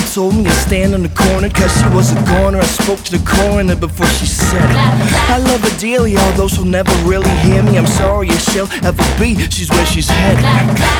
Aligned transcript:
told 0.00 0.36
me 0.36 0.44
to 0.44 0.50
stand 0.50 0.94
in 0.94 1.02
the 1.02 1.08
corner 1.10 1.50
cause 1.50 1.72
she 1.76 1.88
was 1.94 2.12
a 2.12 2.20
goner. 2.26 2.58
I 2.58 2.64
spoke 2.64 3.00
to 3.04 3.18
the 3.18 3.24
coroner 3.26 3.76
before 3.76 4.06
she 4.06 4.26
said 4.26 4.64
it. 4.64 4.76
I 5.28 5.38
love 5.38 5.60
her 5.60 5.78
dearly, 5.78 6.16
although 6.16 6.48
she'll 6.48 6.64
never 6.64 6.92
really 7.04 7.30
hear 7.40 7.62
me. 7.62 7.76
I'm 7.78 7.86
sorry 7.86 8.28
if 8.28 8.40
she'll 8.50 8.70
ever 8.84 9.02
be, 9.18 9.34
she's 9.50 9.70
where 9.70 9.86
she's 9.86 10.08
headed. 10.08 10.44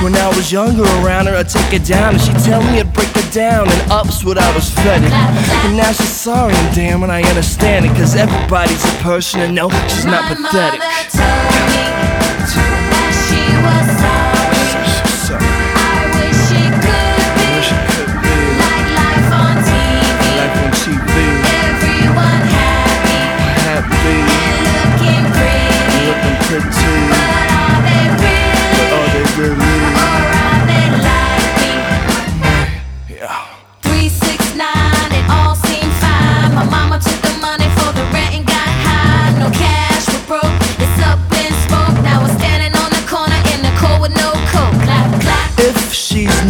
When 0.02 0.14
I 0.16 0.28
was 0.36 0.50
younger 0.52 0.84
around 1.00 1.26
her, 1.26 1.36
I'd 1.36 1.48
take 1.48 1.72
her 1.72 1.84
down 1.84 2.14
and 2.14 2.22
she'd 2.22 2.38
tell 2.44 2.62
me 2.62 2.80
I'd 2.80 2.92
break 2.92 3.08
her 3.08 3.30
down, 3.30 3.68
and 3.68 3.92
up's 3.92 4.24
what 4.24 4.38
I 4.38 4.54
was 4.54 4.70
fed. 4.70 5.02
And 5.02 5.76
now 5.76 5.92
she's 5.92 6.08
sorry, 6.08 6.54
and 6.54 6.74
damn 6.74 7.02
it, 7.02 7.10
I 7.10 7.22
understand 7.22 7.86
it, 7.86 7.94
cause 7.96 8.14
everybody's 8.16 8.84
a 8.84 8.96
person 9.02 9.40
and 9.40 9.54
no, 9.54 9.70
she's 9.88 10.04
not 10.04 10.36
pathetic. 10.36 10.82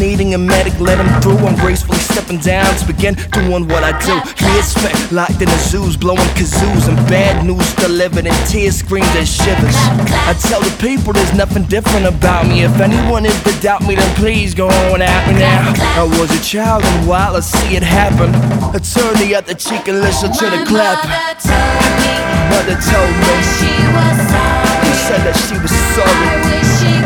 Needing 0.03 0.35
a 0.35 0.39
medic, 0.39 0.75
let 0.81 0.99
him 0.99 1.07
through. 1.23 1.39
I'm 1.47 1.55
gracefully 1.55 1.99
stepping 1.99 2.39
down 2.39 2.67
to 2.75 2.85
begin 2.85 3.15
doing 3.31 3.69
what 3.69 3.85
I 3.87 3.95
do. 4.03 4.15
Years 4.45 4.67
spent 4.75 4.99
locked 5.13 5.41
in 5.41 5.49
the 5.49 5.61
zoos, 5.71 5.97
blowing 5.97 6.33
kazoos, 6.35 6.89
and 6.91 6.99
bad 7.07 7.47
news 7.47 7.73
delivered, 7.77 8.27
and 8.27 8.37
tears 8.51 8.77
screamed 8.83 9.15
and 9.15 9.27
shivers. 9.27 9.79
I 10.27 10.35
tell 10.35 10.61
the 10.61 10.75
people 10.83 11.13
there's 11.13 11.33
nothing 11.35 11.65
different 11.65 12.07
about 12.07 12.49
me. 12.49 12.65
If 12.65 12.81
anyone 12.81 13.25
is 13.25 13.39
to 13.45 13.53
doubt 13.63 13.83
me, 13.87 13.95
then 13.95 14.13
please 14.17 14.55
go 14.55 14.67
on 14.91 15.01
at 15.01 15.23
me 15.29 15.39
now. 15.39 15.73
I 16.03 16.05
was 16.19 16.29
a 16.35 16.43
child, 16.43 16.83
and 16.85 17.07
while 17.07 17.37
I 17.37 17.41
see 17.41 17.77
it 17.77 17.85
happen, 17.85 18.35
I 18.75 18.79
turn 18.83 19.15
the 19.23 19.37
other 19.37 19.55
cheek 19.55 19.87
and 19.87 20.01
listen 20.01 20.33
to 20.33 20.45
the 20.51 20.65
clap. 20.67 20.99
mother 21.07 21.39
told 21.39 21.95
me 22.03 22.13
Mother 22.51 22.79
told 22.91 23.15
me, 23.23 23.35
she 23.55 23.73
was 23.95 24.17
sorry. 24.35 24.95
said 25.07 25.23
that 25.27 25.37
she 25.47 25.57
was 25.63 25.71
sorry. 25.95 27.02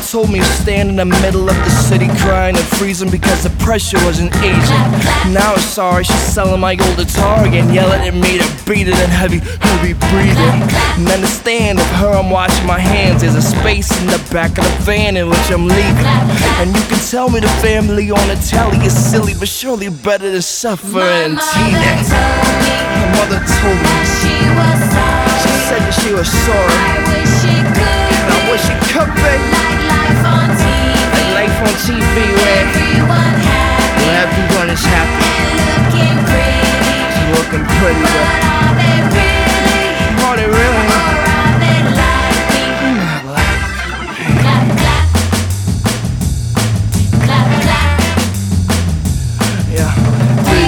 Told 0.00 0.30
me 0.30 0.38
to 0.40 0.44
stand 0.44 0.88
in 0.90 0.96
the 0.96 1.04
middle 1.04 1.48
of 1.48 1.56
the 1.56 1.70
city 1.70 2.08
crying 2.24 2.56
and 2.56 2.64
freezing 2.78 3.10
because 3.10 3.42
the 3.42 3.50
pressure 3.64 3.98
wasn't 4.04 4.34
easy. 4.36 4.78
Now 5.32 5.54
I'm 5.54 5.60
sorry, 5.60 6.04
she's 6.04 6.16
selling 6.34 6.60
my 6.60 6.76
old 6.80 6.96
guitar 6.96 7.46
again, 7.46 7.72
yelling 7.72 8.02
at 8.02 8.14
me 8.14 8.38
to 8.38 8.46
beat 8.68 8.88
it 8.88 8.98
in 8.98 9.10
heavy, 9.10 9.38
heavy 9.60 9.94
breathing. 10.10 10.60
And 10.98 11.08
understand 11.08 11.78
of 11.78 11.86
her, 12.00 12.10
I'm 12.10 12.30
washing 12.30 12.66
my 12.66 12.78
hands. 12.78 13.22
There's 13.22 13.34
a 13.34 13.42
space 13.42 13.90
in 14.00 14.06
the 14.08 14.18
back 14.32 14.58
of 14.58 14.64
the 14.64 14.76
van 14.82 15.16
in 15.16 15.28
which 15.28 15.50
I'm 15.50 15.66
leaving. 15.68 16.06
And 16.60 16.74
you 16.74 16.82
can 16.88 16.98
tell 17.10 17.28
me 17.30 17.40
the 17.40 17.48
family 17.62 18.10
on 18.10 18.26
the 18.28 18.36
telly 18.48 18.78
is 18.84 18.94
silly, 18.96 19.34
but 19.38 19.48
surely 19.48 19.88
better 19.90 20.30
than 20.30 20.42
suffering 20.42 21.34
My 21.34 21.42
teething. 21.52 21.98
mother 22.10 22.18
told 22.18 22.58
me 22.58 22.80
My 22.90 23.06
mother 23.16 23.40
told 23.60 23.78
me, 23.78 23.94
she 24.18 24.34
was 24.58 24.78
sorry. 24.92 25.40
she 25.42 25.52
said 25.68 25.80
that 25.86 25.94
she 26.02 26.12
was 26.14 26.28
sorry. 26.46 26.99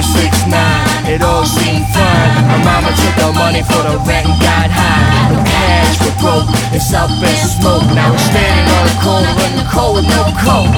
Six, 0.03 0.33
nine, 0.49 1.07
it 1.07 1.23
all 1.23 1.45
seemed 1.45 1.87
fine. 1.93 2.33
My 2.49 2.59
mama 2.65 2.91
took 2.97 3.15
the 3.21 3.33
money 3.37 3.63
for 3.63 3.83
the 3.85 3.97
rent 4.09 4.27
and 4.27 4.41
got 4.41 4.69
high. 4.71 5.33
No 5.33 5.39
cash, 5.45 6.01
we're 6.01 6.17
broke, 6.21 6.49
it's 6.73 6.93
up 6.93 7.11
in 7.11 7.37
smoke. 7.37 7.87
Now 7.95 8.11
we're 8.11 8.27
standing 8.31 8.69
on 8.73 8.85
the 8.89 8.97
corner 9.05 9.33
in 9.47 9.53
the 9.61 9.67
cold 9.69 9.97
with 9.97 10.09
no 10.09 10.23
coat. 10.41 10.73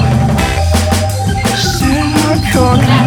Standing 1.55 2.11
on 2.27 2.37
the 2.37 2.47
corner, 2.51 3.04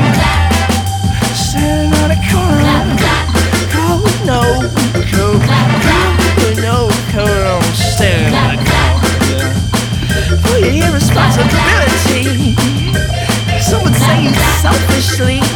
irresponsibility. 14.99 15.48